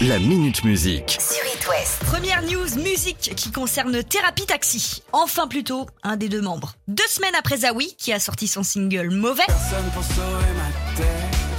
[0.00, 1.18] La Minute Musique.
[1.20, 1.98] sur It West.
[2.06, 5.02] Première news musique qui concerne Thérapie Taxi.
[5.12, 6.74] Enfin plutôt un des deux membres.
[6.88, 11.06] Deux semaines après Zawi qui a sorti son single Mauvais, Personne pour sauver ma tête.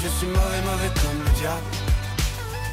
[0.03, 1.65] Je suis mauvais, mauvais comme le diable.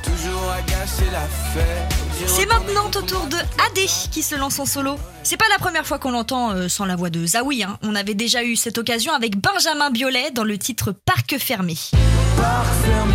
[0.02, 2.26] Toujours à gâcher la fête.
[2.26, 4.96] C'est maintenant au tour de AD qui se lance en solo.
[5.22, 7.64] C'est pas la première fois qu'on l'entend euh, sans la voix de Zawi.
[7.64, 7.78] hein.
[7.82, 11.74] On avait déjà eu cette occasion avec Benjamin Biolay dans le titre Parc fermé.
[12.36, 13.14] par fermé.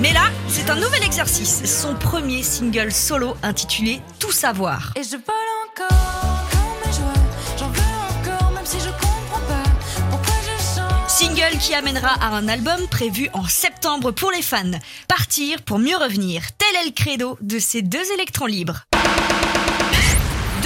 [0.00, 1.64] Mais là, c'est un nouvel exercice.
[1.64, 4.92] Son premier single solo intitulé Tout savoir.
[4.96, 7.22] Et je vole encore comme mes joies.
[7.58, 9.62] J'en veux encore, même si je comprends pas
[10.10, 11.08] pourquoi je chante.
[11.08, 14.78] Single qui amènera à un album prévu en septembre pour les fans.
[15.06, 16.42] Partir pour mieux revenir.
[16.58, 18.84] Tel est le credo de ces deux électrons libres.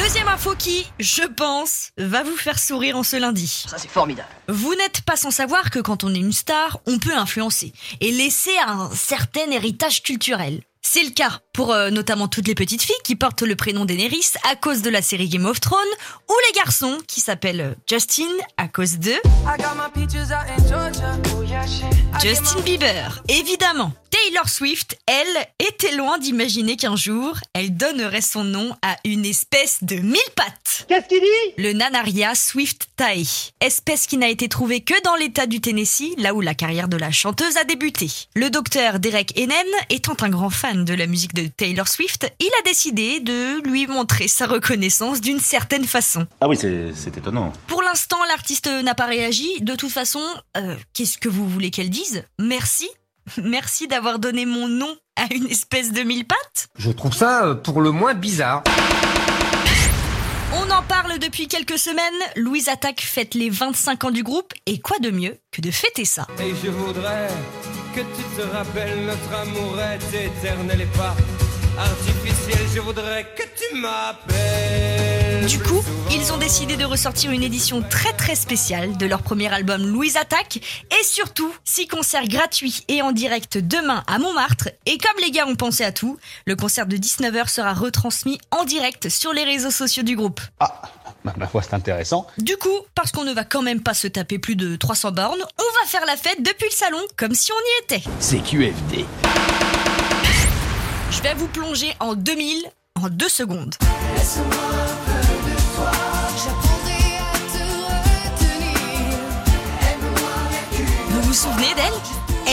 [0.06, 3.64] Deuxième info qui, je pense, va vous faire sourire en ce lundi.
[3.68, 4.28] Ça, c'est formidable.
[4.46, 8.12] Vous n'êtes pas sans savoir que quand on est une star, on peut influencer et
[8.12, 10.62] laisser un certain héritage culturel.
[10.80, 14.34] C'est le cas pour euh, notamment toutes les petites filles qui portent le prénom Daenerys
[14.48, 15.80] à cause de la série Game of Thrones
[16.28, 19.12] ou les garçons qui s'appellent euh, Justin à cause de.
[19.24, 19.48] Oh
[22.22, 23.22] Justin Bieber.
[23.28, 23.92] Évidemment,
[24.26, 29.84] Taylor Swift, elle, était loin d'imaginer qu'un jour, elle donnerait son nom à une espèce
[29.84, 30.84] de mille pattes.
[30.88, 31.62] Qu'est-ce qu'il dit?
[31.62, 36.34] Le Nanaria Swift Tae, espèce qui n'a été trouvée que dans l'état du Tennessee, là
[36.34, 38.10] où la carrière de la chanteuse a débuté.
[38.34, 42.50] Le docteur Derek Enen, étant un grand fan de la musique de Taylor Swift, il
[42.58, 46.26] a décidé de lui montrer sa reconnaissance d'une certaine façon.
[46.40, 47.52] Ah oui, c'est c'est étonnant.
[47.68, 49.60] Pour l'instant, l'artiste n'a pas réagi.
[49.60, 50.22] De toute façon,
[50.56, 52.24] euh, qu'est-ce que vous voulez qu'elle dise?
[52.40, 52.88] Merci.
[53.42, 56.68] Merci d'avoir donné mon nom à une espèce de mille pattes.
[56.78, 58.62] Je trouve ça euh, pour le moins bizarre.
[60.54, 62.02] On en parle depuis quelques semaines.
[62.36, 64.52] Louise Attaque fête les 25 ans du groupe.
[64.66, 66.26] Et quoi de mieux que de fêter ça?
[66.40, 67.28] Et je voudrais
[67.94, 71.14] que tu te rappelles notre amour est éternel et pas
[71.78, 72.66] artificiel.
[72.74, 75.05] Je voudrais que tu m'appelles.
[75.44, 79.52] Du coup, ils ont décidé de ressortir une édition très très spéciale de leur premier
[79.52, 84.70] album Louise Attaque et surtout six concerts gratuits et en direct demain à Montmartre.
[84.86, 88.64] Et comme les gars ont pensé à tout, le concert de 19h sera retransmis en
[88.64, 90.40] direct sur les réseaux sociaux du groupe.
[90.58, 90.82] Ah,
[91.24, 92.26] bah, ma foi, c'est intéressant.
[92.38, 95.44] Du coup, parce qu'on ne va quand même pas se taper plus de 300 bornes,
[95.58, 98.02] on va faire la fête depuis le salon comme si on y était.
[98.18, 99.04] C'est QFD.
[101.10, 102.64] Je vais vous plonger en 2000
[102.96, 103.74] en deux secondes.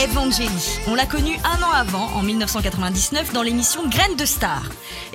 [0.04, 0.80] Evangélie.
[0.86, 4.62] On l'a connue un an avant, en 1999, dans l'émission Graines de Star.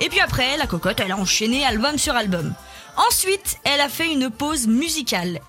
[0.00, 2.52] Et puis après, la cocotte, elle a enchaîné album sur album.
[2.96, 5.40] Ensuite, elle a fait une pause musicale.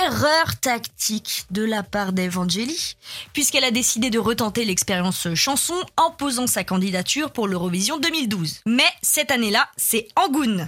[0.00, 2.96] Erreur tactique de la part d'Evangélie,
[3.34, 8.62] puisqu'elle a décidé de retenter l'expérience chanson en posant sa candidature pour l'Eurovision 2012.
[8.64, 10.66] Mais cette année-là, c'est Angoun.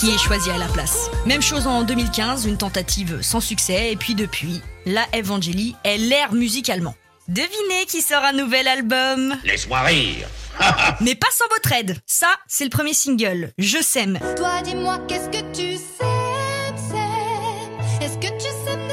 [0.00, 1.10] Qui est choisi à la place.
[1.26, 6.32] Même chose en 2015, une tentative sans succès, et puis depuis, la Evangélie est l'air
[6.32, 6.94] musicalement.
[7.28, 10.26] Devinez qui sort un nouvel album Laisse-moi rire.
[11.02, 14.18] Mais pas sans votre aide Ça, c'est le premier single, Je s'aime.
[14.38, 18.88] Toi, dis-moi, qu'est-ce que tu sais, c'est Est-ce que tu sais me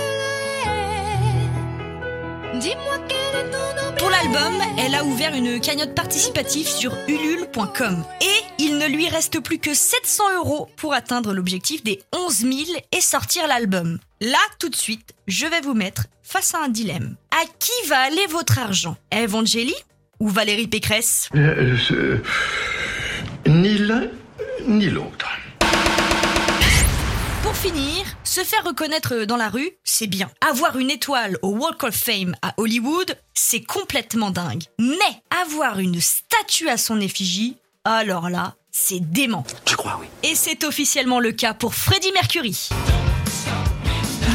[2.53, 3.95] le Dis-moi quel est ton nom.
[3.97, 8.03] Pour l'album, elle a ouvert une cagnotte participative sur ulule.com.
[8.19, 12.53] Et il ne lui reste plus que 700 euros pour atteindre l'objectif des 11 000
[12.91, 13.97] et sortir l'album.
[14.19, 17.15] Là, tout de suite, je vais vous mettre face à un dilemme.
[17.31, 18.97] À qui va aller votre argent?
[19.13, 19.73] Evangélie
[20.19, 21.29] ou Valérie Pécresse?
[21.33, 22.21] Euh, euh,
[23.45, 24.07] ni l'un
[24.67, 25.29] ni l'autre.
[27.43, 30.29] Pour finir, se faire reconnaître dans la rue, c'est bien.
[30.41, 34.63] Avoir une étoile au Walk of Fame à Hollywood, c'est complètement dingue.
[34.77, 37.55] Mais avoir une statue à son effigie,
[37.95, 39.45] alors là, c'est dément.
[39.67, 40.07] Je crois, oui.
[40.23, 42.69] Et c'est officiellement le cas pour Freddie Mercury.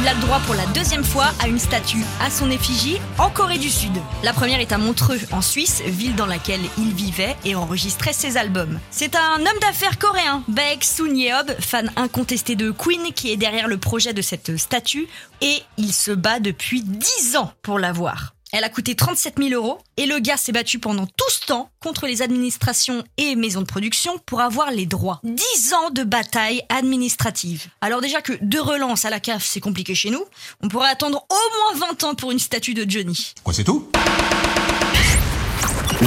[0.01, 3.29] Il a le droit pour la deuxième fois à une statue à son effigie en
[3.29, 3.93] Corée du Sud.
[4.23, 8.35] La première est à Montreux, en Suisse, ville dans laquelle il vivait et enregistrait ses
[8.35, 8.79] albums.
[8.91, 13.69] C'est un homme d'affaires coréen, Baek Soon Yeob, fan incontesté de Queen, qui est derrière
[13.69, 15.07] le projet de cette statue,
[15.41, 18.33] et il se bat depuis 10 ans pour l'avoir.
[18.55, 21.71] Elle a coûté 37 000 euros et le gars s'est battu pendant tout ce temps
[21.81, 25.19] contre les administrations et maisons de production pour avoir les droits.
[25.23, 27.65] 10 ans de bataille administrative.
[27.81, 30.23] Alors déjà que deux relances à la CAF c'est compliqué chez nous,
[30.61, 33.33] on pourrait attendre au moins 20 ans pour une statue de Johnny.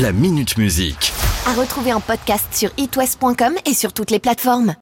[0.01, 1.13] La Minute Musique.
[1.47, 4.75] À retrouver en podcast sur itwest.com et sur toutes les plateformes.